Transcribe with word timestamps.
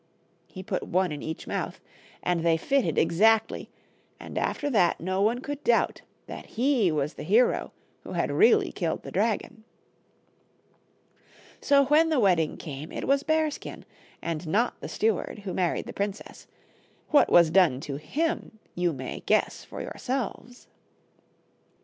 He 0.47 0.63
put 0.63 0.81
one 0.81 1.11
in 1.11 1.21
each 1.21 1.45
mouth, 1.45 1.79
and 2.23 2.41
they 2.43 2.57
fitted 2.57 2.97
exactly, 2.97 3.69
and 4.19 4.35
after 4.35 4.67
that 4.71 4.99
no 4.99 5.21
one 5.21 5.41
could 5.41 5.63
doubt 5.63 6.01
that 6.25 6.47
he 6.57 6.91
was 6.91 7.13
the 7.13 7.21
hero 7.23 7.71
who 8.03 8.13
had 8.13 8.31
really 8.31 8.71
killed 8.71 9.03
the 9.03 9.11
dragon. 9.11 9.63
So 11.61 11.85
when 11.85 12.09
the 12.09 12.19
wedding 12.19 12.57
came 12.57 12.91
it 12.91 13.07
was 13.07 13.21
Bearskin, 13.21 13.85
and 14.23 14.47
not 14.47 14.81
the 14.81 14.89
steward, 14.89 15.41
who 15.43 15.53
married 15.53 15.85
the 15.85 15.93
princess; 15.93 16.47
what 17.09 17.31
was 17.31 17.51
done 17.51 17.79
to 17.81 17.97
him 17.97 18.57
you 18.73 18.93
may 18.93 19.19
guess 19.27 19.63
for 19.63 19.81
yourselves. 19.83 20.65